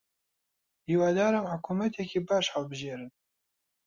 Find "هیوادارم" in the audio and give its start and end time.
0.87-1.45